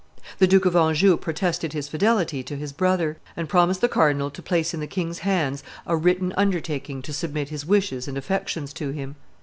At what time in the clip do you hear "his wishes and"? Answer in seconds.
7.49-8.17